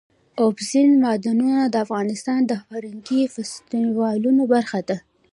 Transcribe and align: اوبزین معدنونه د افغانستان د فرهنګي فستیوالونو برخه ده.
اوبزین 0.41 0.89
معدنونه 1.03 1.61
د 1.69 1.75
افغانستان 1.85 2.39
د 2.45 2.51
فرهنګي 2.67 3.21
فستیوالونو 3.33 4.43
برخه 4.53 4.79
ده. 4.89 4.97